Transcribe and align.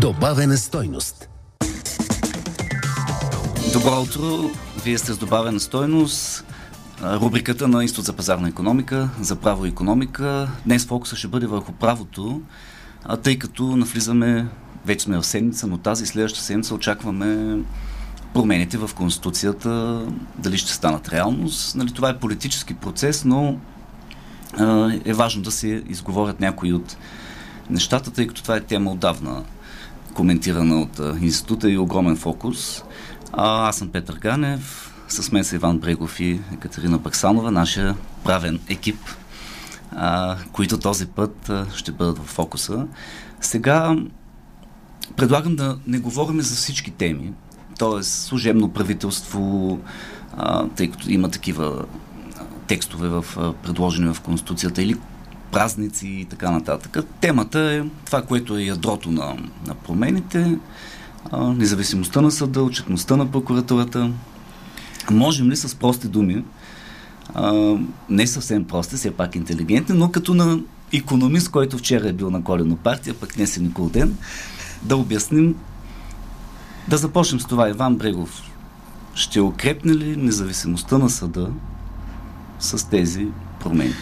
Добавена 0.00 0.56
стойност. 0.56 1.28
Добро 3.72 4.00
утро! 4.02 4.50
Вие 4.84 4.98
сте 4.98 5.12
с 5.12 5.18
добавена 5.18 5.60
стойност. 5.60 6.44
Рубриката 7.02 7.68
на 7.68 7.82
Институт 7.82 8.04
за 8.04 8.12
пазарна 8.12 8.48
економика, 8.48 9.08
за 9.20 9.36
право 9.36 9.66
и 9.66 9.68
економика. 9.68 10.48
Днес 10.66 10.86
фокуса 10.86 11.16
ще 11.16 11.28
бъде 11.28 11.46
върху 11.46 11.72
правото, 11.72 12.42
тъй 13.22 13.38
като 13.38 13.76
навлизаме, 13.76 14.46
вече 14.86 15.04
сме 15.04 15.16
в 15.16 15.26
седмица, 15.26 15.66
но 15.66 15.78
тази 15.78 16.06
следваща 16.06 16.40
седмица 16.40 16.74
очакваме 16.74 17.58
промените 18.34 18.78
в 18.78 18.90
Конституцията, 18.96 20.02
дали 20.38 20.58
ще 20.58 20.72
станат 20.72 21.08
реалност. 21.08 21.76
Нали, 21.76 21.92
това 21.92 22.08
е 22.08 22.18
политически 22.18 22.74
процес, 22.74 23.24
но 23.24 23.58
е 25.04 25.12
важно 25.12 25.42
да 25.42 25.50
се 25.50 25.82
изговорят 25.88 26.40
някои 26.40 26.72
от 26.72 26.96
нещата, 27.70 28.10
тъй 28.10 28.26
като 28.26 28.42
това 28.42 28.56
е 28.56 28.60
тема 28.60 28.90
отдавна 28.90 29.42
коментирана 30.14 30.80
от 30.80 31.00
института 31.20 31.70
и 31.70 31.78
огромен 31.78 32.16
фокус. 32.16 32.82
А, 33.32 33.68
аз 33.68 33.76
съм 33.76 33.88
Петър 33.88 34.18
Ганев, 34.18 34.94
с 35.08 35.32
мен 35.32 35.44
са 35.44 35.56
Иван 35.56 35.78
Брегов 35.78 36.20
и 36.20 36.40
Екатерина 36.52 36.98
Баксанова, 36.98 37.50
нашия 37.50 37.96
правен 38.24 38.60
екип, 38.68 38.98
а, 39.92 40.36
които 40.52 40.78
този 40.78 41.06
път 41.06 41.48
а, 41.48 41.66
ще 41.74 41.92
бъдат 41.92 42.18
в 42.18 42.22
фокуса. 42.22 42.86
Сега 43.40 43.96
предлагам 45.16 45.56
да 45.56 45.78
не 45.86 45.98
говорим 45.98 46.40
за 46.40 46.56
всички 46.56 46.90
теми, 46.90 47.32
т.е. 47.78 48.02
служебно 48.02 48.72
правителство, 48.72 49.78
а, 50.36 50.68
тъй 50.68 50.90
като 50.90 51.10
има 51.10 51.30
такива 51.30 51.84
текстове 52.66 53.08
в, 53.08 53.24
предложени 53.62 54.14
в 54.14 54.20
Конституцията 54.20 54.82
или 54.82 54.96
празници 55.52 56.08
и 56.08 56.24
така 56.24 56.50
нататък. 56.50 57.06
Темата 57.20 57.58
е 57.60 57.82
това, 58.06 58.22
което 58.22 58.56
е 58.56 58.62
ядрото 58.62 59.10
на, 59.10 59.36
на 59.66 59.74
промените, 59.74 60.58
а, 61.30 61.52
независимостта 61.52 62.20
на 62.20 62.30
съда, 62.30 62.62
отчетността 62.62 63.16
на 63.16 63.30
прокуратурата. 63.30 64.10
Можем 65.10 65.50
ли 65.50 65.56
с 65.56 65.74
прости 65.74 66.08
думи, 66.08 66.44
а, 67.34 67.76
не 68.08 68.26
съвсем 68.26 68.64
прости, 68.64 68.96
все 68.96 69.10
пак 69.10 69.34
интелигентни, 69.34 69.94
но 69.98 70.10
като 70.10 70.34
на 70.34 70.60
економист, 70.92 71.50
който 71.50 71.78
вчера 71.78 72.08
е 72.08 72.12
бил 72.12 72.30
на 72.30 72.44
колено 72.44 72.76
партия, 72.76 73.14
пък 73.14 73.34
днес 73.36 73.56
е 73.56 73.60
Никол 73.60 73.88
Ден, 73.88 74.16
да 74.82 74.96
обясним, 74.96 75.54
да 76.88 76.96
започнем 76.96 77.40
с 77.40 77.44
това. 77.44 77.68
Иван 77.68 77.96
Брегов 77.96 78.42
ще 79.14 79.40
укрепне 79.40 79.94
ли 79.94 80.16
независимостта 80.16 80.98
на 80.98 81.10
съда 81.10 81.50
с 82.60 82.90
тези 82.90 83.26
промени? 83.60 83.94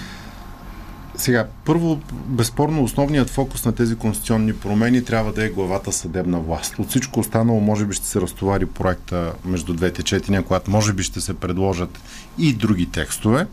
Сега, 1.19 1.47
първо, 1.65 2.01
безспорно, 2.27 2.85
основният 2.85 3.31
фокус 3.31 3.65
на 3.65 3.73
тези 3.73 3.97
конституционни 3.97 4.53
промени 4.53 5.05
трябва 5.05 5.33
да 5.33 5.45
е 5.45 5.49
главата 5.49 5.93
съдебна 5.93 6.41
власт. 6.41 6.75
От 6.79 6.89
всичко 6.89 7.21
останало, 7.21 7.61
може 7.61 7.85
би 7.85 7.95
ще 7.95 8.07
се 8.07 8.21
разтовари 8.21 8.67
проекта 8.67 9.33
между 9.45 9.75
двете 9.75 10.03
четения, 10.03 10.43
когато 10.43 10.71
може 10.71 10.93
би 10.93 11.03
ще 11.03 11.21
се 11.21 11.35
предложат 11.35 12.01
и 12.39 12.53
други 12.53 12.87
текстове. 12.87 13.47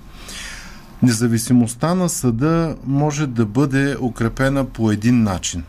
Независимостта 1.03 1.95
на 1.95 2.09
съда 2.09 2.75
може 2.85 3.27
да 3.27 3.45
бъде 3.45 3.97
укрепена 4.01 4.65
по 4.65 4.91
един 4.91 5.23
начин. 5.23 5.63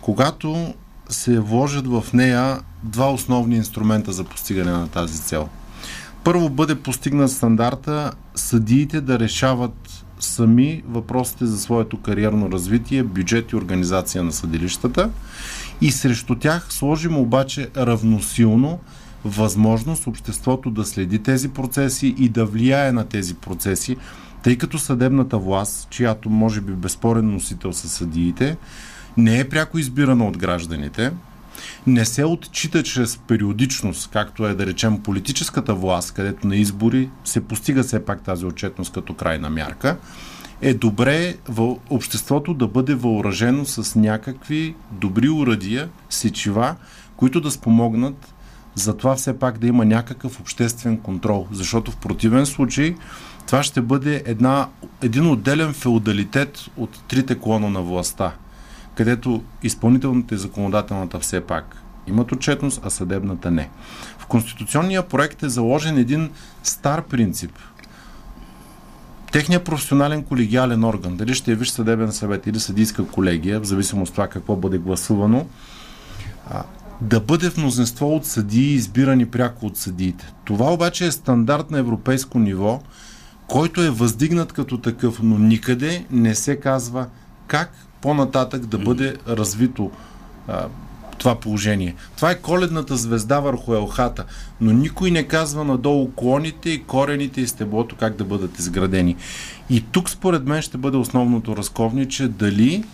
Когато 0.00 0.74
се 1.08 1.40
вложат 1.40 1.86
в 1.86 2.04
нея 2.12 2.60
два 2.82 3.12
основни 3.12 3.56
инструмента 3.56 4.12
за 4.12 4.24
постигане 4.24 4.70
на 4.70 4.88
тази 4.88 5.22
цел. 5.22 5.48
Първо 6.24 6.50
бъде 6.50 6.74
постигнат 6.74 7.30
стандарта 7.30 8.12
съдиите 8.34 9.00
да 9.00 9.18
решават 9.18 10.01
сами 10.24 10.82
въпросите 10.88 11.46
за 11.46 11.58
своето 11.58 11.96
кариерно 11.96 12.52
развитие, 12.52 13.02
бюджет 13.02 13.52
и 13.52 13.56
организация 13.56 14.22
на 14.24 14.32
съдилищата. 14.32 15.10
И 15.80 15.92
срещу 15.92 16.34
тях 16.34 16.66
сложим 16.70 17.18
обаче 17.18 17.70
равносилно 17.76 18.78
възможност 19.24 20.06
обществото 20.06 20.70
да 20.70 20.84
следи 20.84 21.18
тези 21.18 21.48
процеси 21.48 22.14
и 22.18 22.28
да 22.28 22.44
влияе 22.44 22.92
на 22.92 23.04
тези 23.04 23.34
процеси, 23.34 23.96
тъй 24.42 24.58
като 24.58 24.78
съдебната 24.78 25.38
власт, 25.38 25.90
чиято 25.90 26.30
може 26.30 26.60
би 26.60 26.72
безспорен 26.72 27.32
носител 27.32 27.72
са 27.72 27.88
съдиите, 27.88 28.56
не 29.16 29.40
е 29.40 29.48
пряко 29.48 29.78
избирана 29.78 30.26
от 30.26 30.38
гражданите, 30.38 31.12
не 31.86 32.04
се 32.04 32.24
отчита 32.24 32.82
чрез 32.82 33.18
периодичност, 33.18 34.10
както 34.12 34.46
е 34.46 34.54
да 34.54 34.66
речем 34.66 35.02
политическата 35.02 35.74
власт, 35.74 36.12
където 36.12 36.46
на 36.46 36.56
избори 36.56 37.08
се 37.24 37.40
постига 37.40 37.82
все 37.82 38.04
пак 38.04 38.22
тази 38.22 38.46
отчетност 38.46 38.92
като 38.92 39.14
крайна 39.14 39.50
мярка, 39.50 39.96
е 40.60 40.74
добре 40.74 41.36
в 41.48 41.76
обществото 41.90 42.54
да 42.54 42.66
бъде 42.66 42.94
въоръжено 42.94 43.64
с 43.64 43.98
някакви 43.98 44.74
добри 44.90 45.28
урадия, 45.28 45.88
сечива, 46.10 46.76
които 47.16 47.40
да 47.40 47.50
спомогнат 47.50 48.34
за 48.74 48.96
това 48.96 49.14
все 49.14 49.38
пак 49.38 49.58
да 49.58 49.66
има 49.66 49.84
някакъв 49.84 50.40
обществен 50.40 50.98
контрол. 50.98 51.46
Защото 51.52 51.90
в 51.90 51.96
противен 51.96 52.46
случай 52.46 52.94
това 53.46 53.62
ще 53.62 53.80
бъде 53.80 54.22
една, 54.26 54.68
един 55.02 55.26
отделен 55.26 55.72
феодалитет 55.72 56.58
от 56.76 57.00
трите 57.08 57.38
клона 57.38 57.70
на 57.70 57.82
властта 57.82 58.32
където 58.94 59.42
изпълнителната 59.62 60.34
и 60.34 60.38
законодателната 60.38 61.18
все 61.18 61.40
пак 61.40 61.76
имат 62.06 62.32
отчетност, 62.32 62.80
а 62.84 62.90
съдебната 62.90 63.50
не. 63.50 63.70
В 64.18 64.26
Конституционния 64.26 65.08
проект 65.08 65.42
е 65.42 65.48
заложен 65.48 65.98
един 65.98 66.30
стар 66.62 67.02
принцип. 67.02 67.58
Техният 69.32 69.64
професионален 69.64 70.22
колегиален 70.22 70.84
орган, 70.84 71.16
дали 71.16 71.34
ще 71.34 71.52
е 71.52 71.54
Виж 71.54 71.68
съдебен 71.68 72.12
съвет 72.12 72.46
или 72.46 72.60
съдийска 72.60 73.06
колегия, 73.06 73.60
в 73.60 73.64
зависимост 73.64 74.10
от 74.10 74.14
това 74.14 74.28
какво 74.28 74.56
бъде 74.56 74.78
гласувано, 74.78 75.46
да 77.00 77.20
бъде 77.20 77.50
в 77.50 77.56
мнозинство 77.56 78.16
от 78.16 78.26
съдии, 78.26 78.74
избирани 78.74 79.26
пряко 79.26 79.66
от 79.66 79.76
съдиите. 79.76 80.32
Това 80.44 80.72
обаче 80.72 81.06
е 81.06 81.12
стандарт 81.12 81.70
на 81.70 81.78
европейско 81.78 82.38
ниво, 82.38 82.80
който 83.46 83.82
е 83.82 83.90
въздигнат 83.90 84.52
като 84.52 84.78
такъв, 84.78 85.18
но 85.22 85.38
никъде 85.38 86.06
не 86.10 86.34
се 86.34 86.60
казва 86.60 87.06
как 87.46 87.72
по-нататък 88.02 88.66
да 88.66 88.78
бъде 88.78 89.16
развито 89.28 89.90
а, 90.48 90.66
това 91.18 91.34
положение. 91.34 91.94
Това 92.16 92.30
е 92.30 92.38
коледната 92.38 92.96
звезда 92.96 93.40
върху 93.40 93.74
елхата, 93.74 94.24
но 94.60 94.72
никой 94.72 95.10
не 95.10 95.22
казва 95.22 95.64
надолу 95.64 96.10
клоните 96.10 96.70
и 96.70 96.82
корените 96.82 97.40
и 97.40 97.46
стеблото 97.46 97.96
как 97.96 98.16
да 98.16 98.24
бъдат 98.24 98.58
изградени. 98.58 99.16
И 99.70 99.84
тук 99.92 100.10
според 100.10 100.46
мен 100.46 100.62
ще 100.62 100.78
бъде 100.78 100.96
основното 100.96 101.56
разковниче 101.56 102.28
дали 102.28 102.84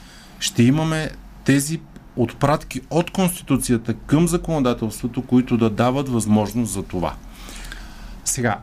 ще 0.41 0.63
имаме 0.63 1.11
тези 1.45 1.81
отпратки 2.17 2.81
от 2.91 3.11
Конституцията 3.11 3.95
към 3.95 4.29
законодателството, 4.29 5.23
които 5.23 5.57
да 5.57 5.71
дават 5.71 6.09
възможност 6.09 6.73
за 6.73 6.83
това. 6.83 7.15
Сега, 8.29 8.59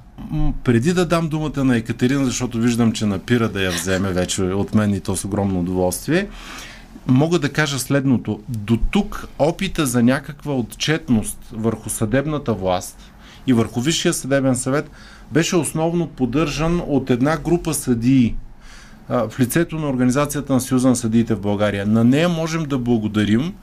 преди 0.64 0.94
да 0.94 1.06
дам 1.06 1.30
думата 1.30 1.64
на 1.64 1.78
Екатерина, 1.78 2.26
защото 2.26 2.58
виждам, 2.58 2.92
че 2.92 3.06
напира 3.06 3.50
да 3.50 3.64
я 3.64 3.72
вземе 3.72 4.12
вече 4.12 4.44
от 4.44 4.76
мен 4.76 4.94
и 4.94 5.00
то 5.00 5.16
с 5.16 5.26
огромно 5.26 5.59
удоволствие, 5.59 6.28
мога 7.08 7.40
да 7.40 7.50
кажа 7.50 7.80
следното. 7.80 8.40
До 8.50 8.78
тук 8.92 9.28
опита 9.40 9.86
за 9.86 10.03
някаква 10.03 10.53
отчетност 10.53 11.38
върху 11.52 11.90
съдебната 11.90 12.53
власт 12.53 12.98
и 13.48 13.53
върху 13.53 13.81
Висшия 13.81 14.14
съдебен 14.14 14.56
съвет 14.56 14.92
беше 15.31 15.56
основно 15.56 16.08
поддържан 16.08 16.82
от 16.88 17.09
една 17.09 17.38
група 17.38 17.74
съдии 17.74 18.36
в 19.09 19.34
лицето 19.40 19.76
на 19.76 19.90
Организацията 19.90 20.53
на 20.53 20.62
Съюза 20.62 20.90
на 20.90 20.96
съдиите 20.96 21.36
в 21.36 21.42
България. 21.42 21.86
На 21.86 22.03
нея 22.03 22.30
можем 22.30 22.64
да 22.64 22.78
благодарим, 22.78 23.53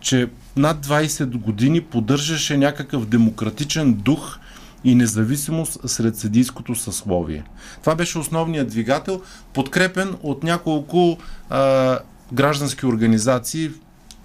че 0.00 0.28
над 0.56 0.86
20 0.86 1.26
години 1.26 1.80
поддържаше 1.80 2.56
някакъв 2.56 3.06
демократичен 3.06 3.92
дух 3.92 4.38
и 4.84 4.94
независимост 4.94 5.90
сред 5.90 6.16
съдийското 6.16 6.74
съсловие. 6.74 7.44
Това 7.80 7.94
беше 7.94 8.18
основният 8.18 8.68
двигател, 8.68 9.22
подкрепен 9.52 10.14
от 10.22 10.42
няколко 10.42 11.18
а, 11.50 11.98
граждански 12.32 12.86
организации 12.86 13.68
в 13.68 13.74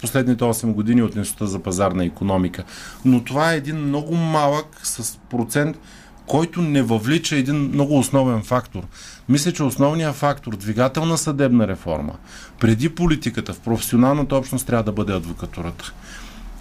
последните 0.00 0.44
8 0.44 0.72
години 0.72 1.02
от 1.02 1.16
Института 1.16 1.46
за 1.46 1.58
пазарна 1.58 2.04
економика. 2.04 2.64
Но 3.04 3.24
това 3.24 3.52
е 3.52 3.56
един 3.56 3.76
много 3.76 4.14
малък 4.14 4.80
с 4.82 5.18
процент, 5.30 5.78
който 6.26 6.62
не 6.62 6.82
въвлича 6.82 7.36
един 7.36 7.56
много 7.56 7.98
основен 7.98 8.42
фактор. 8.42 8.82
Мисля, 9.28 9.52
че 9.52 9.62
основният 9.62 10.14
фактор, 10.14 10.56
двигател 10.56 11.04
на 11.04 11.18
съдебна 11.18 11.68
реформа, 11.68 12.12
преди 12.60 12.88
политиката 12.88 13.54
в 13.54 13.60
професионалната 13.60 14.36
общност 14.36 14.66
трябва 14.66 14.82
да 14.82 14.92
бъде 14.92 15.12
адвокатурата. 15.12 15.92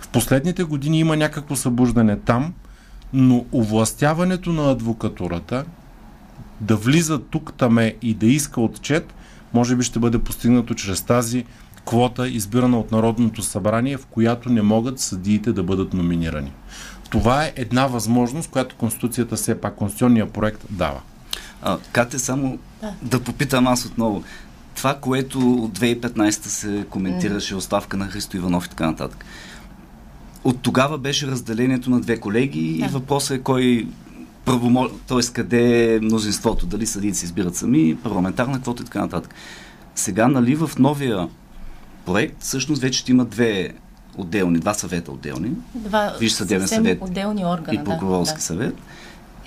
В 0.01 0.07
последните 0.07 0.63
години 0.63 0.99
има 0.99 1.17
някакво 1.17 1.55
събуждане 1.55 2.19
там, 2.19 2.53
но 3.13 3.45
овластяването 3.53 4.53
на 4.53 4.71
адвокатурата 4.71 5.65
да 6.61 6.75
влиза 6.75 7.19
тук 7.19 7.53
таме 7.57 7.95
и 8.01 8.13
да 8.13 8.25
иска 8.25 8.61
отчет, 8.61 9.13
може 9.53 9.75
би 9.75 9.83
ще 9.83 9.99
бъде 9.99 10.19
постигнато 10.19 10.73
чрез 10.73 11.01
тази 11.01 11.45
квота, 11.85 12.27
избирана 12.27 12.79
от 12.79 12.91
Народното 12.91 13.41
събрание, 13.41 13.97
в 13.97 14.05
която 14.05 14.49
не 14.49 14.61
могат 14.61 14.99
съдиите 14.99 15.53
да 15.53 15.63
бъдат 15.63 15.93
номинирани. 15.93 16.51
Това 17.09 17.45
е 17.45 17.53
една 17.55 17.87
възможност, 17.87 18.49
която 18.49 18.75
Конституцията 18.75 19.35
все 19.35 19.61
пак, 19.61 19.75
конституционния 19.75 20.29
проект 20.29 20.65
дава. 20.69 21.01
А, 21.61 21.77
Кате, 21.91 22.19
само 22.19 22.57
да. 22.81 22.93
да 23.01 23.19
попитам 23.19 23.67
аз 23.67 23.85
отново. 23.85 24.23
това, 24.75 24.95
което 24.95 25.39
от 25.39 25.79
2015 25.79 26.29
се 26.31 26.85
коментираше 26.89 27.55
оставка 27.55 27.97
на 27.97 28.07
Христо 28.07 28.37
Иванов 28.37 28.65
и 28.65 28.69
така 28.69 28.85
нататък. 28.85 29.25
От 30.43 30.61
тогава 30.61 30.97
беше 30.97 31.27
разделението 31.27 31.89
на 31.89 32.01
две 32.01 32.19
колеги 32.19 32.77
да. 32.79 32.85
и 32.85 32.89
въпросът 32.89 33.37
е 33.37 33.41
кой 33.41 33.87
правомо... 34.45 34.89
т.е. 35.07 35.33
къде 35.33 35.95
е 35.95 35.99
мнозинството, 35.99 36.65
дали 36.65 36.85
съдите 36.85 37.17
се 37.17 37.25
избират 37.25 37.55
сами, 37.55 37.97
парламентарна 38.03 38.61
квота 38.61 38.83
и 38.83 38.85
така 38.85 39.01
нататък. 39.01 39.33
Сега, 39.95 40.27
нали, 40.27 40.55
в 40.55 40.71
новия 40.79 41.29
проект, 42.05 42.41
всъщност 42.41 42.81
вече 42.81 43.11
има 43.11 43.25
две 43.25 43.73
отделни, 44.17 44.59
два 44.59 44.73
съвета 44.73 45.11
отделни. 45.11 45.51
Два 45.75 46.13
Виж 46.19 46.31
съдебен 46.31 46.67
съвет 46.67 47.01
отделни 47.01 47.45
органа, 47.45 47.81
и 47.81 47.83
прокурорски 47.83 48.35
да, 48.35 48.41
съвет. 48.41 48.75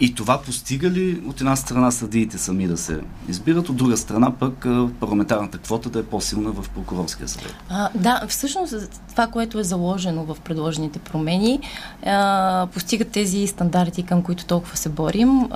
И 0.01 0.15
това 0.15 0.43
постига 0.43 0.91
ли 0.91 1.23
от 1.27 1.41
една 1.41 1.57
страна 1.57 1.91
съдиите 1.91 2.39
сами 2.39 2.67
да 2.67 2.77
се 2.77 3.01
избират, 3.29 3.69
от 3.69 3.77
друга 3.77 3.97
страна 3.97 4.31
пък 4.31 4.67
парламентарната 5.01 5.59
квота 5.59 5.91
да 5.91 5.99
е 5.99 6.03
по-силна 6.03 6.51
в 6.51 6.71
прокурорския 6.71 7.29
съвет? 7.29 7.55
А, 7.71 7.89
да, 7.95 8.23
всъщност 8.29 9.01
това, 9.11 9.27
което 9.27 9.59
е 9.59 9.65
заложено 9.65 10.25
в 10.25 10.37
предложените 10.45 10.99
промени, 10.99 11.61
а, 12.07 12.67
постигат 12.75 13.09
тези 13.09 13.47
стандарти, 13.47 14.03
към 14.03 14.23
които 14.23 14.45
толкова 14.45 14.77
се 14.77 14.89
борим. 14.89 15.49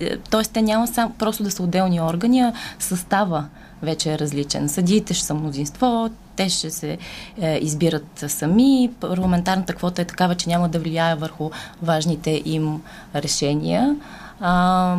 Е, 0.00 0.16
тоест, 0.30 0.52
те 0.52 0.62
няма 0.62 0.86
само 0.86 1.12
просто 1.18 1.42
да 1.42 1.50
са 1.50 1.62
отделни 1.62 2.00
органи, 2.00 2.40
а 2.40 2.52
състава 2.78 3.44
вече 3.82 4.12
е 4.12 4.18
различен. 4.18 4.68
Съдиите 4.68 5.14
ще 5.14 5.26
са 5.26 5.34
мнозинство, 5.34 6.10
те 6.36 6.48
ще 6.48 6.70
се 6.70 6.98
е, 7.40 7.58
избират 7.62 8.24
сами. 8.28 8.90
Парламентарната 9.00 9.74
квота 9.74 10.02
е 10.02 10.04
такава, 10.04 10.34
че 10.34 10.48
няма 10.48 10.68
да 10.68 10.78
влияе 10.78 11.14
върху 11.14 11.50
важните 11.82 12.42
им 12.44 12.82
решения. 13.14 13.96
А, 14.40 14.96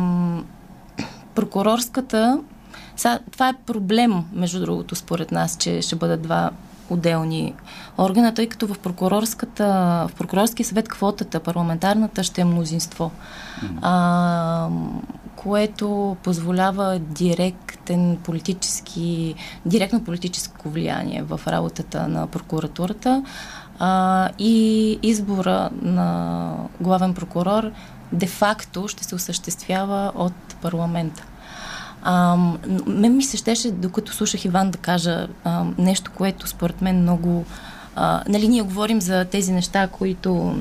прокурорската. 1.34 2.40
Са, 2.96 3.20
това 3.32 3.48
е 3.48 3.54
проблем, 3.66 4.24
между 4.32 4.60
другото, 4.60 4.94
според 4.94 5.32
нас, 5.32 5.56
че 5.56 5.82
ще 5.82 5.96
бъдат 5.96 6.22
два 6.22 6.50
отделни 6.90 7.54
органа, 7.98 8.34
тъй 8.34 8.46
като 8.46 8.66
в, 8.66 8.78
прокурорската, 8.78 9.66
в 10.08 10.14
прокурорския 10.18 10.66
съвет 10.66 10.88
квотата, 10.88 11.40
парламентарната, 11.40 12.24
ще 12.24 12.40
е 12.40 12.44
мнозинство. 12.44 13.10
Mm-hmm. 13.10 13.78
А, 13.82 14.68
което 15.42 16.16
позволява 16.22 16.98
директен 16.98 18.18
политически, 18.24 19.34
директно 19.66 20.04
политическо 20.04 20.70
влияние 20.70 21.22
в 21.22 21.40
работата 21.46 22.08
на 22.08 22.26
прокуратурата 22.26 23.24
а, 23.78 24.28
и 24.38 24.98
избора 25.02 25.70
на 25.82 26.54
главен 26.80 27.14
прокурор 27.14 27.70
де-факто 28.12 28.88
ще 28.88 29.04
се 29.04 29.14
осъществява 29.14 30.12
от 30.14 30.56
парламента. 30.62 31.24
А, 32.02 32.36
мен 32.86 33.16
ми 33.16 33.22
се 33.22 33.36
щеше, 33.36 33.70
докато 33.70 34.12
слушах 34.12 34.44
Иван 34.44 34.70
да 34.70 34.78
кажа 34.78 35.28
а, 35.44 35.64
нещо, 35.78 36.10
което 36.16 36.46
според 36.46 36.82
мен 36.82 37.02
много... 37.02 37.44
А, 37.96 38.22
нали, 38.28 38.48
ние 38.48 38.62
говорим 38.62 39.00
за 39.00 39.24
тези 39.24 39.52
неща, 39.52 39.86
които 39.86 40.56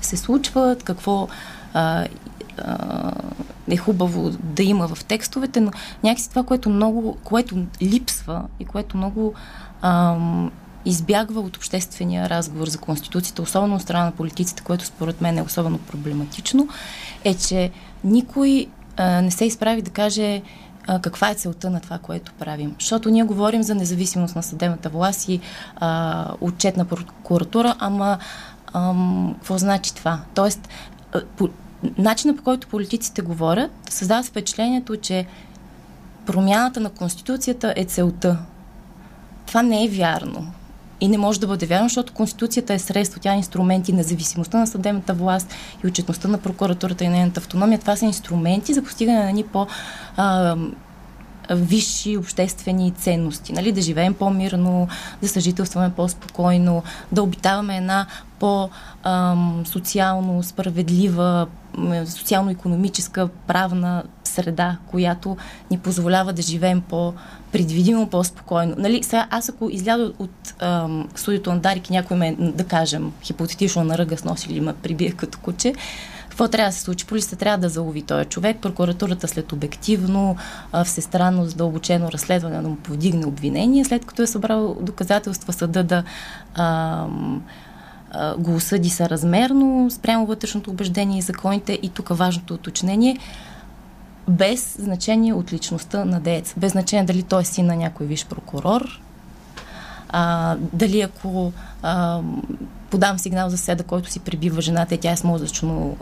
се 0.00 0.16
случват, 0.16 0.82
какво 0.82 1.28
а, 1.76 2.06
а, 2.58 3.12
е 3.70 3.76
хубаво 3.76 4.30
да 4.30 4.62
има 4.62 4.88
в 4.88 5.04
текстовете, 5.04 5.60
но 5.60 5.70
някакси 6.04 6.30
това, 6.30 6.42
което 6.42 6.70
много, 6.70 7.16
което 7.24 7.56
липсва 7.82 8.42
и 8.60 8.64
което 8.64 8.96
много 8.96 9.34
ам, 9.82 10.52
избягва 10.84 11.40
от 11.40 11.56
обществения 11.56 12.30
разговор 12.30 12.68
за 12.68 12.78
Конституцията, 12.78 13.42
особено 13.42 13.74
от 13.74 13.82
страна 13.82 14.04
на 14.04 14.12
политиците, 14.12 14.62
което 14.62 14.84
според 14.84 15.20
мен 15.20 15.38
е 15.38 15.42
особено 15.42 15.78
проблематично, 15.78 16.68
е, 17.24 17.34
че 17.34 17.70
никой 18.04 18.66
а, 18.96 19.22
не 19.22 19.30
се 19.30 19.44
изправи 19.44 19.82
да 19.82 19.90
каже 19.90 20.42
а, 20.86 21.00
каква 21.00 21.30
е 21.30 21.34
целта 21.34 21.70
на 21.70 21.80
това, 21.80 21.98
което 21.98 22.32
правим. 22.38 22.74
Защото 22.78 23.10
ние 23.10 23.24
говорим 23.24 23.62
за 23.62 23.74
независимост 23.74 24.36
на 24.36 24.42
съдебната 24.42 24.88
власт 24.88 25.28
и 25.28 25.40
а, 25.76 26.32
отчет 26.40 26.76
на 26.76 26.84
прокуратура, 26.84 27.74
ама 27.78 28.18
ам, 28.74 29.34
какво 29.34 29.58
значи 29.58 29.94
това? 29.94 30.20
Тоест, 30.34 30.68
начина 31.98 32.36
по 32.36 32.42
който 32.42 32.68
политиците 32.68 33.22
говорят, 33.22 33.70
създава 33.90 34.22
впечатлението, 34.22 34.96
че 34.96 35.26
промяната 36.26 36.80
на 36.80 36.90
Конституцията 36.90 37.74
е 37.76 37.84
целта. 37.84 38.38
Това 39.46 39.62
не 39.62 39.84
е 39.84 39.88
вярно. 39.88 40.52
И 41.00 41.08
не 41.08 41.18
може 41.18 41.40
да 41.40 41.46
бъде 41.46 41.66
вярно, 41.66 41.88
защото 41.88 42.12
Конституцията 42.12 42.74
е 42.74 42.78
средство, 42.78 43.20
тя 43.20 43.32
е 43.34 43.36
инструменти, 43.36 43.92
независимостта 43.92 44.58
на 44.58 44.66
съдебната 44.66 45.14
власт 45.14 45.54
и 45.84 45.86
отчетността 45.86 46.28
на 46.28 46.38
прокуратурата 46.38 47.04
и 47.04 47.08
нейната 47.08 47.40
автономия. 47.40 47.78
Това 47.78 47.96
са 47.96 48.04
инструменти 48.04 48.74
за 48.74 48.82
постигане 48.82 49.24
на 49.24 49.32
ни 49.32 49.44
по 49.44 49.66
а, 50.16 50.56
висши 51.50 52.16
обществени 52.16 52.90
ценности. 52.90 53.52
Нали? 53.52 53.72
Да 53.72 53.80
живеем 53.80 54.14
по-мирно, 54.14 54.88
да 55.22 55.28
съжителстваме 55.28 55.92
по-спокойно, 55.96 56.82
да 57.12 57.22
обитаваме 57.22 57.76
една 57.76 58.06
по-социално 58.38 58.82
справедлива, 60.42 61.46
социално-економическа 62.06 63.28
правна 63.46 64.02
среда, 64.24 64.76
която 64.86 65.36
ни 65.70 65.78
позволява 65.78 66.32
да 66.32 66.42
живеем 66.42 66.80
по-предвидимо, 66.80 68.08
по-спокойно. 68.08 68.74
Нали, 68.78 69.02
сега 69.02 69.26
аз 69.30 69.48
ако 69.48 69.70
изляза 69.70 70.12
от 70.18 70.54
ам, 70.58 71.08
студиото 71.14 71.52
на 71.52 71.58
Дарик 71.58 71.90
и 71.90 71.92
някой 71.92 72.16
ме, 72.16 72.36
да 72.38 72.64
кажем, 72.64 73.12
хипотетично 73.22 73.84
на 73.84 73.98
ръга 73.98 74.16
с 74.16 74.24
нос 74.24 74.46
или 74.46 74.60
ме 74.60 74.72
прибие 74.72 75.12
като 75.12 75.38
куче, 75.38 75.74
какво 76.28 76.48
трябва 76.48 76.68
да 76.68 76.76
се 76.76 76.80
случи? 76.80 77.06
Полицията 77.06 77.36
трябва 77.36 77.58
да 77.58 77.68
залови 77.68 78.02
този 78.02 78.24
човек, 78.24 78.56
прокуратурата 78.60 79.28
след 79.28 79.52
обективно, 79.52 80.36
всестранно, 80.84 81.44
задълбочено 81.44 82.12
разследване 82.12 82.62
да 82.62 82.68
му 82.68 82.76
повдигне 82.76 83.26
обвинение, 83.26 83.84
след 83.84 84.04
като 84.04 84.22
е 84.22 84.26
събрал 84.26 84.76
доказателства 84.80 85.52
съда 85.52 85.84
да 85.84 86.04
ам, 86.54 87.42
го 88.38 88.54
осъди 88.54 88.90
съразмерно 88.90 89.90
спрямо 89.90 90.26
вътрешното 90.26 90.70
убеждение 90.70 91.18
и 91.18 91.22
законите. 91.22 91.78
И 91.82 91.88
тук 91.88 92.08
важното 92.08 92.54
уточнение 92.54 93.18
без 94.28 94.76
значение 94.78 95.34
от 95.34 95.52
личността 95.52 96.04
на 96.04 96.20
деец. 96.20 96.54
Без 96.56 96.72
значение 96.72 97.04
дали 97.04 97.22
той 97.22 97.42
е 97.42 97.44
син 97.44 97.66
на 97.66 97.76
някой 97.76 98.06
виш 98.06 98.26
прокурор, 98.26 99.00
а, 100.08 100.56
дали 100.72 101.00
ако 101.00 101.52
а, 101.82 102.20
подам 102.90 103.18
сигнал 103.18 103.50
за 103.50 103.58
седа, 103.58 103.84
който 103.84 104.10
си 104.10 104.20
прибива 104.20 104.60
жената 104.60 104.94
и 104.94 104.98
тя 104.98 105.10
е 105.10 105.16
с 105.16 105.24
мозъчно, 105.24 105.96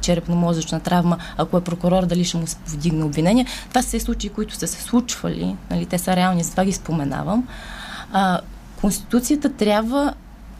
черепно-мозъчна 0.00 0.80
травма, 0.80 1.18
ако 1.36 1.56
е 1.56 1.64
прокурор, 1.64 2.06
дали 2.06 2.24
ще 2.24 2.36
му 2.36 2.46
се 2.46 2.56
повдигне 2.56 3.04
обвинение. 3.04 3.46
Това 3.68 3.82
са 3.82 4.00
случаи, 4.00 4.30
които 4.30 4.54
са 4.54 4.66
се 4.66 4.82
случвали, 4.82 5.56
нали, 5.70 5.86
те 5.86 5.98
са 5.98 6.16
реални, 6.16 6.44
затова 6.44 6.64
ги 6.64 6.72
споменавам. 6.72 7.48
А, 8.12 8.40
Конституцията 8.80 9.52
трябва 9.52 10.14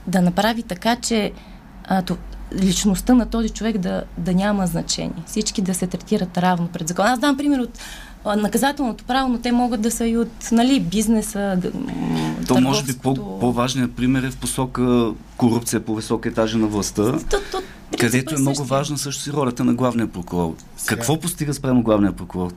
да 0.07 0.21
направи 0.21 0.63
така, 0.63 0.97
че 0.97 1.33
а, 1.85 2.03
то, 2.03 2.17
личността 2.55 3.15
на 3.15 3.27
този 3.27 3.49
човек 3.49 3.79
да, 3.79 4.03
да 4.19 4.35
няма 4.35 4.67
значение. 4.67 5.23
Всички 5.27 5.63
да 5.63 5.75
се 5.75 5.87
третират 5.87 6.39
равно 6.39 6.69
пред 6.69 6.89
закона. 6.89 7.09
Аз 7.09 7.19
дам 7.19 7.37
пример 7.37 7.59
от 7.59 7.79
наказателното 8.37 9.05
право, 9.05 9.29
но 9.29 9.39
те 9.39 9.53
могат 9.53 9.81
да 9.81 9.91
са 9.91 10.07
и 10.07 10.17
от 10.17 10.49
нали, 10.53 10.81
бизнеса. 10.81 11.61
То 12.49 12.61
може 12.61 12.85
би 12.85 12.93
по, 12.99 13.39
по-важният 13.41 13.93
пример 13.93 14.23
е 14.23 14.31
в 14.31 14.37
посока 14.37 15.13
корупция 15.37 15.85
по 15.85 15.95
висока 15.95 16.29
етажа 16.29 16.59
на 16.59 16.67
властта, 16.67 17.03
то, 17.31 17.37
то, 17.51 17.63
където 18.01 18.35
е 18.35 18.39
много 18.39 18.65
важна 18.65 18.99
също 18.99 19.23
си 19.23 19.33
ролята 19.33 19.65
на 19.65 19.75
главния 19.75 20.07
прокурор. 20.07 20.55
Сега... 20.77 20.97
Какво 20.97 21.21
постига 21.21 21.55
спрямо 21.55 21.83
главния 21.83 22.13
прокурор? 22.13 22.53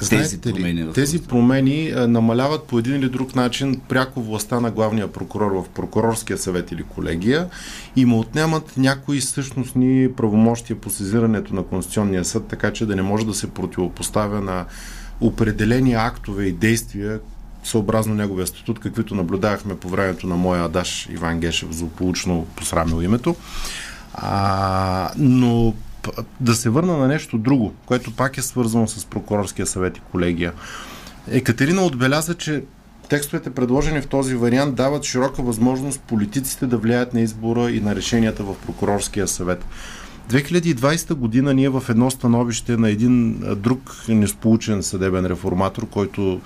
Знаете 0.00 0.40
тези 0.40 0.54
промени, 0.54 0.84
ли, 0.84 0.92
тези 0.92 1.22
промени 1.22 1.90
а, 1.90 2.08
намаляват 2.08 2.64
по 2.64 2.78
един 2.78 2.94
или 2.94 3.08
друг 3.08 3.34
начин 3.36 3.80
пряко 3.88 4.22
властта 4.22 4.60
на 4.60 4.70
главния 4.70 5.12
прокурор 5.12 5.52
в 5.52 5.68
прокурорския 5.68 6.38
съвет 6.38 6.72
или 6.72 6.82
колегия 6.82 7.48
и 7.96 8.04
му 8.04 8.18
отнемат 8.18 8.76
някои 8.76 9.20
същностни 9.20 10.08
правомощия 10.16 10.80
по 10.80 10.90
сезирането 10.90 11.54
на 11.54 11.62
Конституционния 11.62 12.24
съд, 12.24 12.46
така 12.46 12.72
че 12.72 12.86
да 12.86 12.96
не 12.96 13.02
може 13.02 13.26
да 13.26 13.34
се 13.34 13.50
противопоставя 13.50 14.40
на 14.40 14.64
определени 15.20 15.94
актове 15.94 16.44
и 16.44 16.52
действия, 16.52 17.20
съобразно 17.64 18.14
неговия 18.14 18.46
статут, 18.46 18.78
каквито 18.78 19.14
наблюдавахме 19.14 19.76
по 19.76 19.88
времето 19.88 20.26
на 20.26 20.36
моя 20.36 20.64
Адаш 20.64 21.08
Иван 21.12 21.40
Гешев, 21.40 21.72
злополучно 21.72 22.46
посрамил 22.56 23.02
името. 23.02 23.36
А, 24.14 25.10
но 25.16 25.74
да 26.40 26.54
се 26.54 26.70
върна 26.70 26.96
на 26.96 27.08
нещо 27.08 27.38
друго, 27.38 27.74
което 27.86 28.16
пак 28.16 28.38
е 28.38 28.42
свързано 28.42 28.88
с 28.88 29.04
прокурорския 29.04 29.66
съвет 29.66 29.96
и 29.96 30.00
колегия. 30.00 30.52
Екатерина 31.28 31.82
отбеляза, 31.82 32.34
че 32.34 32.64
текстовете, 33.08 33.50
предложени 33.50 34.00
в 34.00 34.06
този 34.06 34.34
вариант, 34.34 34.74
дават 34.74 35.04
широка 35.04 35.42
възможност 35.42 36.00
политиците 36.00 36.66
да 36.66 36.78
влияят 36.78 37.14
на 37.14 37.20
избора 37.20 37.70
и 37.70 37.80
на 37.80 37.96
решенията 37.96 38.44
в 38.44 38.54
прокурорския 38.66 39.28
съвет. 39.28 39.64
2020 40.30 41.14
година 41.14 41.54
ние 41.54 41.68
в 41.68 41.84
едно 41.88 42.10
становище 42.10 42.76
на 42.76 42.90
един 42.90 43.42
друг 43.56 44.04
несполучен 44.08 44.82
съдебен 44.82 45.26
реформатор, 45.26 45.86
който 45.88 46.40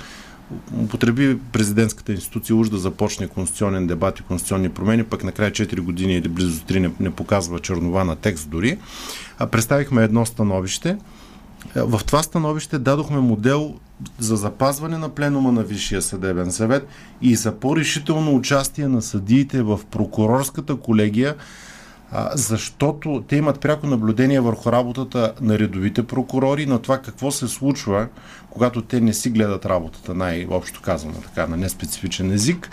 употреби 0.83 1.39
президентската 1.53 2.13
институция 2.13 2.57
уж 2.57 2.69
да 2.69 2.79
започне 2.79 3.29
конституционен 3.29 3.87
дебат 3.87 4.19
и 4.19 4.23
конституционни 4.23 4.69
промени, 4.69 5.05
пък 5.05 5.25
накрая 5.25 5.51
4 5.51 5.81
години 5.81 6.17
или 6.17 6.29
близо 6.29 6.61
3 6.61 6.79
не, 6.79 6.91
не 7.01 7.11
показва 7.11 7.61
чернова 7.61 8.05
на 8.05 8.17
текст 8.17 8.51
дори. 8.51 8.79
А 9.39 9.47
представихме 9.47 10.05
едно 10.05 10.27
становище. 10.27 10.99
В 11.77 12.01
това 12.07 12.23
становище 12.23 12.79
дадохме 12.79 13.21
модел 13.21 13.75
за 14.19 14.37
запазване 14.37 14.99
на 14.99 15.09
пленума 15.09 15.53
на 15.53 15.63
Висшия 15.63 16.03
съдебен 16.03 16.53
съвет 16.53 16.89
и 17.23 17.37
за 17.37 17.53
по-решително 17.53 18.37
участие 18.37 18.89
на 18.89 19.03
съдиите 19.03 19.63
в 19.63 19.81
прокурорската 19.91 20.77
колегия, 20.77 21.35
защото 22.35 23.25
те 23.29 23.37
имат 23.37 23.61
пряко 23.61 23.87
наблюдение 23.87 24.41
върху 24.41 24.73
работата 24.73 25.33
на 25.41 25.59
редовите 25.59 26.03
прокурори, 26.03 26.67
на 26.67 26.79
това 26.79 26.99
какво 26.99 27.31
се 27.31 27.49
случва, 27.49 28.09
когато 28.51 28.83
те 28.83 29.01
не 29.01 29.13
си 29.15 29.31
гледат 29.31 29.67
работата, 29.67 30.15
най-общо 30.15 30.83
казано 30.83 31.15
така, 31.15 31.47
на 31.47 31.57
неспецифичен 31.57 32.33
език. 32.33 32.71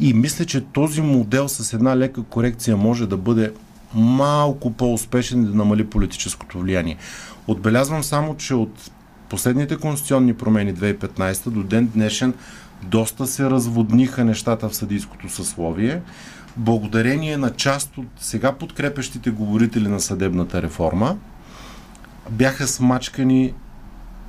И 0.00 0.14
мисля, 0.14 0.44
че 0.44 0.60
този 0.60 1.00
модел 1.02 1.48
с 1.48 1.72
една 1.72 1.96
лека 1.96 2.22
корекция 2.22 2.76
може 2.76 3.06
да 3.06 3.16
бъде 3.16 3.52
малко 3.94 4.72
по-успешен 4.72 5.42
и 5.42 5.46
да 5.46 5.54
намали 5.54 5.86
политическото 5.86 6.58
влияние. 6.58 6.96
Отбелязвам 7.46 8.02
само, 8.02 8.36
че 8.36 8.54
от 8.54 8.90
последните 9.28 9.76
конституционни 9.76 10.34
промени 10.34 10.74
2015 10.74 11.50
до 11.50 11.62
ден 11.62 11.90
днешен 11.94 12.34
доста 12.82 13.26
се 13.26 13.50
разводниха 13.50 14.24
нещата 14.24 14.68
в 14.68 14.76
съдийското 14.76 15.28
съсловие 15.28 16.00
благодарение 16.56 17.36
на 17.36 17.50
част 17.50 17.98
от 17.98 18.06
сега 18.18 18.52
подкрепещите 18.52 19.30
говорители 19.30 19.88
на 19.88 20.00
съдебната 20.00 20.62
реформа, 20.62 21.16
бяха 22.30 22.66
смачкани 22.66 23.54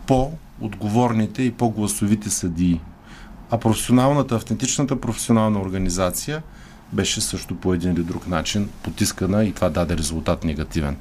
по-отговорните 0.08 1.44
и 1.44 1.52
по-гласовите 1.52 2.30
съдии. 2.30 2.82
А 3.52 3.58
професионалната, 3.58 4.36
автентичната 4.36 5.02
професионална 5.02 5.62
организация 5.62 6.44
беше 6.94 7.22
също 7.22 7.56
по 7.56 7.74
един 7.74 7.92
или 7.92 8.04
друг 8.04 8.28
начин 8.28 8.70
потискана 8.84 9.46
и 9.46 9.52
това 9.52 9.70
даде 9.70 9.98
резултат 9.98 10.44
негативен. 10.44 10.98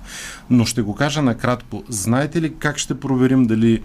Но 0.50 0.64
ще 0.64 0.82
го 0.82 0.94
кажа 0.94 1.22
накратко. 1.22 1.84
Знаете 1.88 2.42
ли 2.42 2.54
как 2.58 2.78
ще 2.78 3.00
проверим 3.00 3.44
дали 3.46 3.82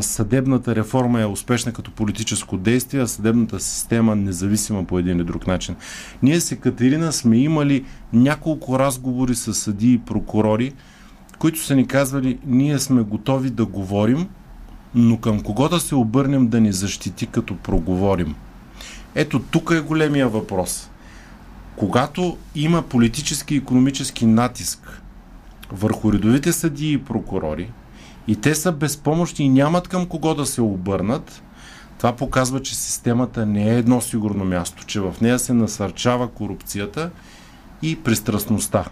съдебната 0.00 0.76
реформа 0.76 1.20
е 1.20 1.26
успешна 1.26 1.72
като 1.72 1.90
политическо 1.90 2.56
действие, 2.56 3.00
а 3.00 3.06
съдебната 3.06 3.60
система 3.60 4.16
независима 4.16 4.84
по 4.84 4.98
един 4.98 5.16
или 5.16 5.24
друг 5.24 5.46
начин. 5.46 5.76
Ние 6.22 6.40
с 6.40 6.52
Екатерина 6.52 7.12
сме 7.12 7.38
имали 7.38 7.84
няколко 8.12 8.78
разговори 8.78 9.34
с 9.34 9.54
съди 9.54 9.92
и 9.92 9.98
прокурори, 9.98 10.72
които 11.38 11.58
са 11.58 11.76
ни 11.76 11.86
казвали, 11.86 12.38
ние 12.46 12.78
сме 12.78 13.02
готови 13.02 13.50
да 13.50 13.66
говорим, 13.66 14.28
но 14.94 15.16
към 15.16 15.40
кого 15.40 15.68
да 15.68 15.80
се 15.80 15.94
обърнем 15.94 16.48
да 16.48 16.60
ни 16.60 16.72
защити 16.72 17.26
като 17.26 17.56
проговорим. 17.56 18.34
Ето 19.14 19.38
тук 19.38 19.70
е 19.74 19.80
големия 19.80 20.28
въпрос. 20.28 20.90
Когато 21.76 22.36
има 22.54 22.82
политически 22.82 23.54
и 23.54 23.58
економически 23.58 24.26
натиск 24.26 25.02
върху 25.72 26.12
редовите 26.12 26.52
съдии 26.52 26.92
и 26.92 27.04
прокурори, 27.04 27.70
и 28.28 28.36
те 28.36 28.54
са 28.54 28.72
безпомощни 28.72 29.44
и 29.44 29.48
нямат 29.48 29.88
към 29.88 30.06
кого 30.06 30.34
да 30.34 30.46
се 30.46 30.62
обърнат, 30.62 31.42
това 31.98 32.16
показва, 32.16 32.62
че 32.62 32.74
системата 32.74 33.46
не 33.46 33.70
е 33.70 33.78
едно 33.78 34.00
сигурно 34.00 34.44
място, 34.44 34.84
че 34.86 35.00
в 35.00 35.14
нея 35.20 35.38
се 35.38 35.52
насърчава 35.52 36.28
корупцията 36.28 37.10
и 37.82 37.96
пристрастността. 37.96 38.84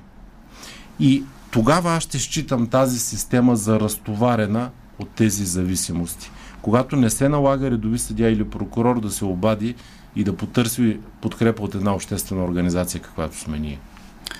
И 1.00 1.24
тогава 1.50 1.90
аз 1.90 2.02
ще 2.02 2.18
считам 2.18 2.66
тази 2.66 2.98
система 2.98 3.56
за 3.56 3.80
разтоварена 3.80 4.70
от 4.98 5.08
тези 5.08 5.44
зависимости. 5.44 6.30
Когато 6.62 6.96
не 6.96 7.10
се 7.10 7.28
налага 7.28 7.70
редови 7.70 7.98
съдя 7.98 8.28
или 8.28 8.50
прокурор 8.50 9.00
да 9.00 9.10
се 9.10 9.24
обади 9.24 9.74
и 10.16 10.24
да 10.24 10.36
потърси 10.36 10.98
подкрепа 11.20 11.62
от 11.62 11.74
една 11.74 11.94
обществена 11.94 12.44
организация, 12.44 13.00
каквато 13.00 13.38
сме 13.38 13.58
ние. 13.58 13.78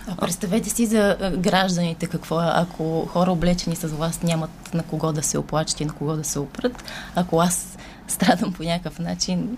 А 0.06 0.16
представете 0.16 0.70
си 0.70 0.86
за 0.86 1.32
гражданите 1.38 2.06
какво 2.06 2.40
е, 2.40 2.46
ако 2.46 3.06
хора 3.06 3.32
облечени 3.32 3.76
с 3.76 3.88
власт 3.88 4.22
нямат 4.22 4.74
на 4.74 4.82
кого 4.82 5.12
да 5.12 5.22
се 5.22 5.38
оплачат 5.38 5.80
и 5.80 5.84
на 5.84 5.92
кого 5.92 6.16
да 6.16 6.24
се 6.24 6.38
опрат. 6.38 6.84
Ако 7.14 7.40
аз 7.40 7.78
страдам 8.08 8.52
по 8.52 8.62
някакъв 8.62 8.98
начин, 8.98 9.56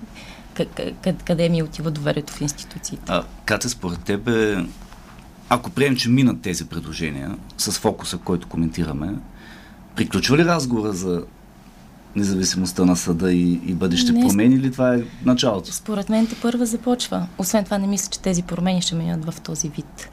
къде 1.25 1.49
ми 1.49 1.63
отива 1.63 1.91
доверието 1.91 2.33
в 2.33 2.41
институциите? 2.41 3.05
А, 3.09 3.23
Катя, 3.45 3.69
според 3.69 4.01
тебе, 4.01 4.65
ако 5.49 5.71
приемем, 5.71 5.97
че 5.97 6.09
минат 6.09 6.41
тези 6.41 6.67
предложения 6.67 7.37
с 7.59 7.73
фокуса, 7.73 8.19
който 8.19 8.49
коментираме, 8.49 9.15
приключва 9.97 10.39
ли 10.39 10.45
разговора 10.45 10.93
за 10.93 11.23
независимостта 12.17 12.85
на 12.85 12.97
съда 12.97 13.33
и, 13.33 13.53
и 13.53 13.75
бъдеще 13.75 14.13
не, 14.13 14.21
промени 14.21 14.59
ли 14.59 14.73
това 14.73 14.95
е 14.95 15.03
началото? 15.25 15.73
Според 15.73 16.09
мен 16.09 16.27
те 16.27 16.35
първа 16.43 16.67
започва. 16.67 17.27
Освен 17.39 17.65
това 17.65 17.79
не 17.79 17.87
мисля, 17.87 18.11
че 18.11 18.21
тези 18.21 18.43
промени 18.43 18.83
ще 18.83 18.95
минат 18.95 19.25
в 19.25 19.41
този 19.41 19.69
вид. 19.69 20.11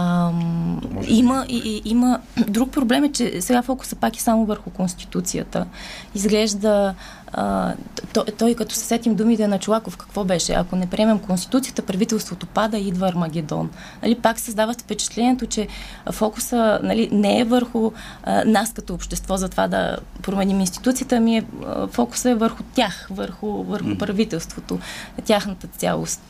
Ам, 0.00 0.80
има, 1.08 1.46
и, 1.48 1.82
има 1.84 2.18
друг 2.48 2.70
проблем 2.70 3.04
е, 3.04 3.12
че 3.12 3.40
сега 3.40 3.62
фокуса 3.62 3.96
пак 3.96 4.16
е 4.16 4.20
само 4.20 4.46
върху 4.46 4.70
Конституцията. 4.70 5.66
Изглежда 6.14 6.94
а, 7.32 7.74
той, 8.12 8.24
той, 8.38 8.54
като 8.54 8.74
се 8.74 8.80
сетим 8.80 9.14
думите 9.14 9.48
на 9.48 9.58
Чулаков, 9.58 9.96
какво 9.96 10.24
беше? 10.24 10.52
Ако 10.52 10.76
не 10.76 10.86
приемем 10.86 11.18
Конституцията, 11.18 11.82
правителството 11.82 12.46
пада 12.46 12.78
и 12.78 12.88
идва 12.88 13.08
Армагедон. 13.08 13.70
Нали, 14.02 14.14
пак 14.14 14.38
създава 14.38 14.74
впечатлението, 14.74 15.46
че 15.46 15.68
фокуса 16.12 16.80
нали, 16.82 17.08
не 17.12 17.40
е 17.40 17.44
върху 17.44 17.92
а, 18.24 18.44
нас 18.44 18.72
като 18.72 18.94
общество 18.94 19.36
за 19.36 19.48
това 19.48 19.68
да 19.68 19.96
променим 20.22 20.60
институцията, 20.60 21.16
ами 21.16 21.36
е, 21.36 21.44
фокуса 21.90 22.30
е 22.30 22.34
върху 22.34 22.62
тях, 22.74 23.08
върху, 23.10 23.62
върху 23.62 23.98
правителството, 23.98 24.78
тяхната 25.24 25.66
цялост 25.66 26.20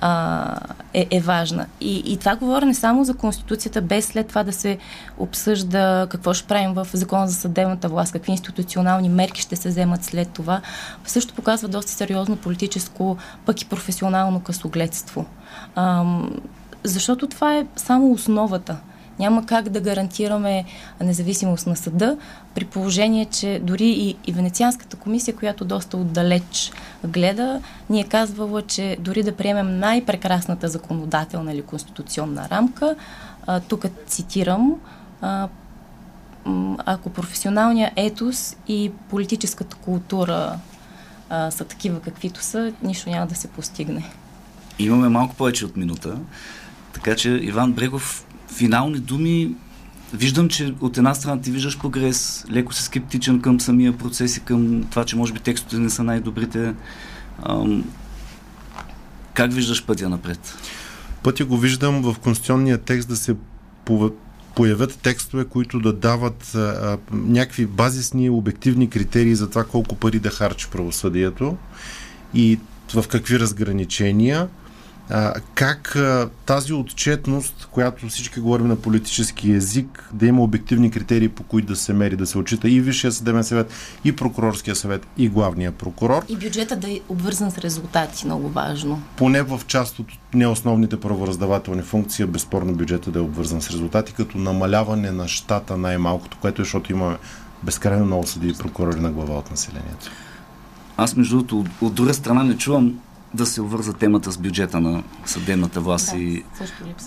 а, 0.00 0.56
е, 0.94 1.06
е 1.10 1.20
важна. 1.20 1.66
И, 1.80 2.02
и 2.12 2.16
това 2.16 2.36
говоря 2.36 2.66
не 2.66 2.74
само 2.74 3.04
за 3.04 3.14
Конституцията, 3.14 3.80
без 3.80 4.06
след 4.06 4.26
това 4.26 4.42
да 4.44 4.52
се 4.52 4.78
обсъжда 5.18 6.06
какво 6.10 6.34
ще 6.34 6.48
правим 6.48 6.74
в 6.74 6.86
Закона 6.92 7.28
за 7.28 7.34
съдебната 7.34 7.88
власт, 7.88 8.12
какви 8.12 8.32
институционални 8.32 9.08
мерки 9.08 9.40
ще 9.40 9.56
се 9.56 9.68
вземат 9.68 10.04
след 10.04 10.28
това, 10.30 10.60
също 11.04 11.34
показва 11.34 11.68
доста 11.68 11.92
сериозно 11.92 12.36
политическо, 12.36 13.16
пък 13.46 13.62
и 13.62 13.68
професионално 13.68 14.40
късогледство. 14.40 15.26
А, 15.74 16.04
защото 16.84 17.26
това 17.26 17.56
е 17.56 17.66
само 17.76 18.12
основата. 18.12 18.76
Няма 19.20 19.46
как 19.46 19.68
да 19.68 19.80
гарантираме 19.80 20.64
независимост 21.00 21.66
на 21.66 21.76
съда, 21.76 22.16
при 22.54 22.64
положение, 22.64 23.24
че 23.24 23.60
дори 23.62 23.84
и, 23.84 24.16
и 24.26 24.32
Венецианската 24.32 24.96
комисия, 24.96 25.36
която 25.36 25.64
доста 25.64 25.96
отдалеч 25.96 26.72
гледа, 27.04 27.60
ни 27.90 28.00
е 28.00 28.04
казвала, 28.04 28.62
че 28.62 28.96
дори 29.00 29.22
да 29.22 29.36
приемем 29.36 29.78
най-прекрасната 29.78 30.68
законодателна 30.68 31.52
или 31.52 31.62
конституционна 31.62 32.48
рамка, 32.50 32.94
а, 33.46 33.60
тук 33.60 33.84
цитирам, 34.06 34.74
а, 35.20 35.48
ако 36.78 37.10
професионалният 37.10 37.92
етос 37.96 38.56
и 38.68 38.90
политическата 39.10 39.76
култура 39.76 40.58
а, 41.30 41.50
са 41.50 41.64
такива 41.64 42.00
каквито 42.00 42.42
са, 42.42 42.72
нищо 42.82 43.10
няма 43.10 43.26
да 43.26 43.34
се 43.34 43.48
постигне. 43.48 44.10
Имаме 44.78 45.08
малко 45.08 45.34
повече 45.34 45.66
от 45.66 45.76
минута, 45.76 46.18
така 46.92 47.16
че 47.16 47.30
Иван 47.30 47.72
Брегов 47.72 48.26
финални 48.52 48.98
думи. 48.98 49.54
Виждам, 50.14 50.48
че 50.48 50.74
от 50.80 50.98
една 50.98 51.14
страна 51.14 51.40
ти 51.40 51.50
виждаш 51.50 51.78
прогрес, 51.78 52.44
леко 52.50 52.72
си 52.72 52.82
скептичен 52.82 53.40
към 53.40 53.60
самия 53.60 53.98
процес 53.98 54.36
и 54.36 54.40
към 54.40 54.84
това, 54.90 55.04
че 55.04 55.16
може 55.16 55.32
би 55.32 55.40
текстовете 55.40 55.78
не 55.78 55.90
са 55.90 56.02
най-добрите. 56.02 56.74
Ам, 57.42 57.84
как 59.34 59.52
виждаш 59.52 59.86
пътя 59.86 60.08
напред? 60.08 60.54
Пътя 61.22 61.44
го 61.44 61.58
виждам 61.58 62.02
в 62.02 62.18
конституционния 62.18 62.78
текст 62.78 63.08
да 63.08 63.16
се 63.16 63.36
появят 64.54 64.98
текстове, 65.02 65.44
които 65.44 65.80
да 65.80 65.92
дават 65.92 66.54
а, 66.54 66.98
някакви 67.12 67.66
базисни, 67.66 68.30
обективни 68.30 68.90
критерии 68.90 69.34
за 69.34 69.50
това 69.50 69.64
колко 69.64 69.96
пари 69.96 70.18
да 70.18 70.30
харчи 70.30 70.68
правосъдието 70.70 71.56
и 72.34 72.58
в 72.94 73.08
какви 73.08 73.38
разграничения 73.38 74.48
а, 75.10 75.34
как 75.54 75.96
а, 75.96 76.28
тази 76.46 76.72
отчетност, 76.72 77.68
която 77.70 78.08
всички 78.08 78.40
говорим 78.40 78.66
на 78.66 78.76
политически 78.76 79.52
язик, 79.52 80.10
да 80.12 80.26
има 80.26 80.42
обективни 80.42 80.90
критерии, 80.90 81.28
по 81.28 81.42
които 81.42 81.68
да 81.68 81.76
се 81.76 81.92
мери, 81.92 82.16
да 82.16 82.26
се 82.26 82.38
отчита 82.38 82.68
и 82.68 82.80
Висшия 82.80 83.12
съдебен 83.12 83.44
съвет, 83.44 83.72
и 84.04 84.16
прокурорския 84.16 84.76
съвет, 84.76 85.06
и 85.16 85.28
главния 85.28 85.72
прокурор. 85.72 86.24
И 86.28 86.36
бюджета 86.36 86.76
да 86.76 86.90
е 86.90 87.00
обвързан 87.08 87.50
с 87.50 87.58
резултати, 87.58 88.26
много 88.26 88.48
важно. 88.48 89.02
Поне 89.16 89.42
в 89.42 89.60
част 89.66 89.98
от 89.98 90.06
неосновните 90.34 91.00
правораздавателни 91.00 91.82
функции, 91.82 92.24
безспорно 92.24 92.74
бюджета 92.74 93.10
да 93.10 93.18
е 93.18 93.22
обвързан 93.22 93.62
с 93.62 93.70
резултати, 93.70 94.12
като 94.12 94.38
намаляване 94.38 95.10
на 95.10 95.28
щата 95.28 95.76
най-малкото, 95.76 96.36
което 96.40 96.62
е, 96.62 96.64
защото 96.64 96.92
имаме 96.92 97.16
безкрайно 97.62 98.04
много 98.04 98.26
съди 98.26 98.48
и 98.48 98.54
прокурори 98.54 99.00
на 99.00 99.10
глава 99.10 99.38
от 99.38 99.50
населението. 99.50 100.10
Аз, 100.96 101.16
между 101.16 101.36
другото, 101.36 101.60
от, 101.60 101.68
от 101.80 101.94
друга 101.94 102.14
страна 102.14 102.42
не 102.42 102.56
чувам 102.56 102.94
да 103.34 103.46
се 103.46 103.60
обвърза 103.60 103.92
темата 103.92 104.32
с 104.32 104.38
бюджета 104.38 104.80
на 104.80 105.02
съдебната 105.24 105.80
власт 105.80 106.10
да, 106.10 106.18
и, 106.18 106.44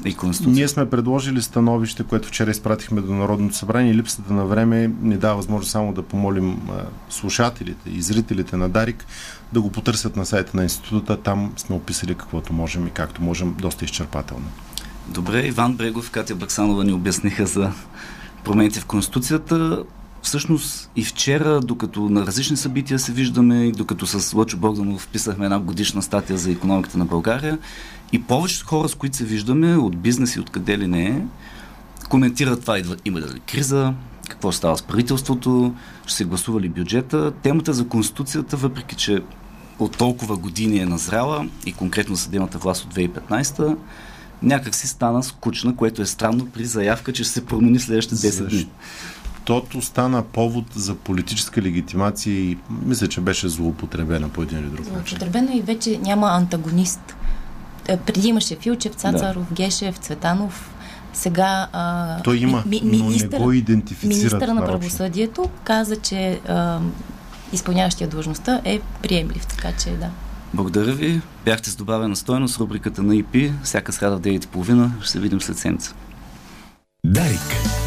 и 0.05 0.13
Конституция. 0.13 0.53
Ние 0.53 0.67
сме 0.67 0.89
предложили 0.89 1.41
становище, 1.41 2.03
което 2.03 2.27
вчера 2.27 2.51
изпратихме 2.51 3.01
до 3.01 3.13
Народното 3.13 3.55
събрание 3.55 3.91
и 3.91 3.95
липсата 3.95 4.33
на 4.33 4.45
време 4.45 4.91
ни 5.01 5.17
дава 5.17 5.35
възможност 5.35 5.71
само 5.71 5.93
да 5.93 6.03
помолим 6.03 6.59
слушателите 7.09 7.89
и 7.89 8.01
зрителите 8.01 8.57
на 8.57 8.69
Дарик 8.69 9.05
да 9.53 9.61
го 9.61 9.71
потърсят 9.71 10.15
на 10.15 10.25
сайта 10.25 10.57
на 10.57 10.63
института. 10.63 11.21
Там 11.21 11.53
сме 11.57 11.75
описали 11.75 12.15
каквото 12.15 12.53
можем 12.53 12.87
и 12.87 12.91
както 12.91 13.21
можем 13.21 13.55
доста 13.59 13.85
изчерпателно. 13.85 14.45
Добре, 15.07 15.47
Иван 15.47 15.75
Брегов, 15.75 16.11
Катя 16.11 16.35
Баксанова 16.35 16.83
ни 16.83 16.93
обясниха 16.93 17.45
за 17.45 17.71
промените 18.43 18.79
в 18.79 18.85
Конституцията. 18.85 19.83
Всъщност 20.23 20.89
и 20.95 21.03
вчера, 21.03 21.61
докато 21.61 22.09
на 22.09 22.25
различни 22.25 22.57
събития 22.57 22.99
се 22.99 23.11
виждаме, 23.11 23.71
докато 23.71 24.07
с 24.07 24.33
Лъчо 24.33 24.57
Богданов 24.57 25.07
писахме 25.07 25.45
една 25.45 25.59
годишна 25.59 26.01
статия 26.01 26.37
за 26.37 26.51
економиката 26.51 26.97
на 26.97 27.05
България, 27.05 27.57
и 28.11 28.23
повечето 28.23 28.67
хора, 28.67 28.89
с 28.89 28.95
които 28.95 29.17
се 29.17 29.25
виждаме, 29.25 29.75
от 29.75 29.97
бизнес 29.97 30.35
и 30.35 30.39
откъде 30.39 30.77
ли 30.77 30.87
не 30.87 31.05
е, 31.05 31.21
коментират 32.09 32.61
това, 32.61 32.79
идва, 32.79 32.95
има 33.05 33.19
ли 33.19 33.39
криза, 33.51 33.93
какво 34.29 34.51
става 34.51 34.77
с 34.77 34.81
правителството, 34.81 35.73
ще 36.05 36.15
се 36.15 36.25
гласува 36.25 36.61
ли 36.61 36.69
бюджета. 36.69 37.31
Темата 37.31 37.73
за 37.73 37.87
Конституцията, 37.87 38.57
въпреки 38.57 38.95
че 38.95 39.21
от 39.79 39.97
толкова 39.97 40.37
години 40.37 40.79
е 40.79 40.85
назряла 40.85 41.47
и 41.65 41.73
конкретно 41.73 42.15
съдебната 42.15 42.57
власт 42.57 42.83
от 42.83 42.93
2015 42.93 43.77
някак 44.43 44.75
си 44.75 44.87
стана 44.87 45.23
скучна, 45.23 45.75
което 45.75 46.01
е 46.01 46.05
странно 46.05 46.45
при 46.45 46.65
заявка, 46.65 47.13
че 47.13 47.23
ще 47.23 47.33
се 47.33 47.45
промени 47.45 47.79
следващите 47.79 48.15
10 48.15 48.49
дни. 48.49 48.69
Тото 49.45 49.81
стана 49.81 50.23
повод 50.23 50.65
за 50.75 50.95
политическа 50.95 51.61
легитимация 51.61 52.35
и 52.35 52.57
мисля, 52.85 53.07
че 53.07 53.21
беше 53.21 53.49
злоупотребена 53.49 54.29
по 54.29 54.43
един 54.43 54.59
или 54.59 54.65
друг 54.65 54.79
начин. 54.79 55.17
Злоупотребена 55.17 55.55
и 55.55 55.61
вече 55.61 55.97
няма 55.97 56.27
антагонист. 56.27 57.15
Е, 57.87 57.97
преди 57.97 58.27
имаше 58.27 58.55
Филчев, 58.55 58.93
Цацаров, 58.93 59.49
да. 59.49 59.55
Гешев, 59.55 59.97
Цветанов, 59.97 60.73
сега 61.13 61.67
а, 61.73 62.21
Той 62.21 62.37
има, 62.37 62.63
ми, 62.65 62.81
ми, 62.83 62.91
министър, 62.91 63.29
но 63.31 63.39
не 63.39 63.45
го 63.45 63.51
идентифицират 63.51 64.17
Министъра 64.17 64.53
на 64.53 64.65
правосъдието 64.65 65.49
каза, 65.63 65.95
че 65.95 66.39
а, 66.47 66.79
изпълняващия 67.53 68.07
длъжността 68.07 68.61
е 68.65 68.79
приемлив, 69.01 69.47
така 69.47 69.71
че 69.83 69.89
да. 69.89 70.09
Благодаря 70.53 70.93
ви. 70.93 71.21
Бяхте 71.45 71.69
с 71.69 71.75
добавена 71.75 72.15
стойност 72.15 72.59
рубриката 72.59 73.03
на 73.03 73.15
ИП. 73.15 73.35
Всяка 73.63 73.93
сряда 73.93 74.17
в 74.17 74.21
9.30. 74.21 75.01
Ще 75.01 75.11
се 75.11 75.19
видим 75.19 75.41
след 75.41 75.57
седмица. 75.57 75.93
Дарик. 77.05 77.82